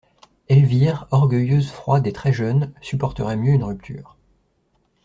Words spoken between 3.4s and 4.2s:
une rupture.